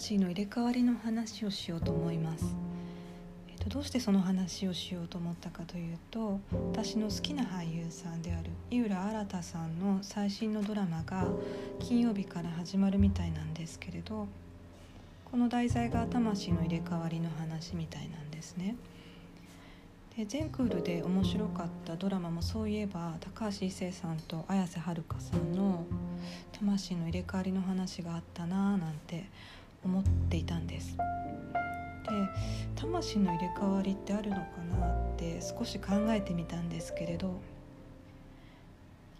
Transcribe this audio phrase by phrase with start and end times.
[0.00, 2.56] 魂の入れ替わりの話をしようと思います、
[3.50, 6.40] えっと、どうしてその話をしようと思ったかというと
[6.72, 11.26] 私の好きな俳優さんである井浦新さんの最新のドラマが
[11.80, 14.26] 金曜日から始まるみたいなんですけれど
[15.30, 18.76] この題材が魂の入れ替わりの話みたいなんですね。
[20.16, 25.84] で全クールで面白かったドラマもそういえば高橋一生さんと綾瀬はるかさんの
[26.58, 29.26] 魂の入れ替わりの話があったなぁなんて
[29.84, 30.96] 思っていたんです。
[30.96, 31.00] で
[32.74, 34.42] 魂の入れ替わりってあるのか
[34.78, 37.40] なって少し考えてみたんですけれど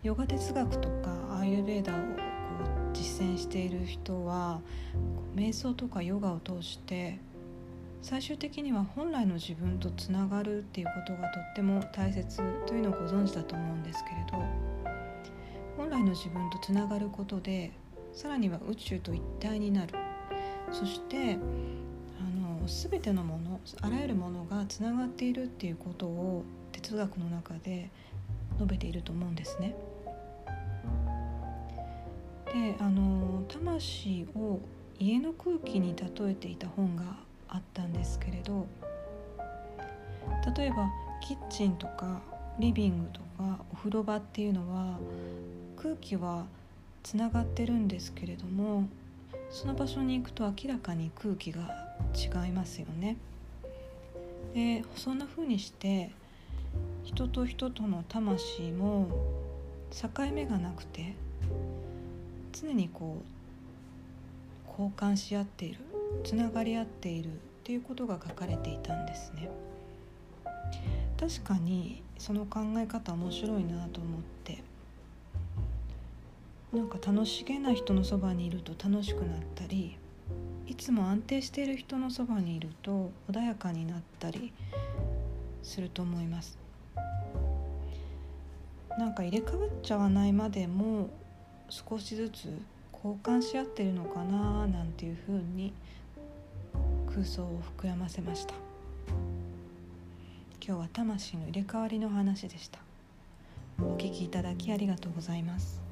[0.02, 2.02] ヨガ哲学とかアーユベーダをこ
[2.92, 4.60] う実践している人は
[5.36, 7.18] 瞑想とかヨガを通して
[8.02, 14.42] 最終的には本来の自分とつながるっていうことがとっても大切というのをご存知だと思うんですけれど
[15.76, 17.72] 本来の自分とつながることで
[18.12, 19.94] さらには宇宙と一体になる
[20.72, 21.38] そしてあ
[22.40, 27.90] の全てのものあらゆるものがつながっているっていうことを哲学の中で
[28.58, 29.74] 述べていると思うんですね。
[32.52, 34.58] であの魂を
[34.98, 37.04] 家の空気に例えていた本が
[37.48, 38.66] あったんですけれど
[40.56, 42.20] 例えばキッチンとか
[42.58, 44.98] リビングとかお風呂場っていうのは
[45.76, 46.46] 空気は
[47.02, 48.88] つながってるんですけれども
[49.50, 51.60] その場所に行くと明らかに空気が
[52.14, 53.16] 違いますよね。
[54.54, 56.10] でそんな風にして
[57.04, 59.08] 人と人との魂も
[59.90, 61.14] 境目がなくて
[62.52, 65.78] 常にこう交換し合っている
[66.24, 67.30] つながり合っているっ
[67.64, 69.50] ていうことが書かれていたんですね
[71.18, 74.62] 確かにその考え方面白いなと思って
[76.72, 79.96] なんか楽しげな人のそばにいると楽しくなったり
[80.68, 84.52] いつも安定している人のそばにいると穏やかになったり
[85.64, 86.58] すると思います。
[88.98, 91.10] なんか入れ替わっちゃわないまでも
[91.68, 92.52] 少しずつ
[92.92, 95.72] 交換し合ってるのかななんていうふうに
[97.08, 98.54] 空想を膨らませました。
[100.64, 102.78] 今日は魂の入れ替わりの話でした。
[103.80, 105.89] お聞きいただきありがとうございます。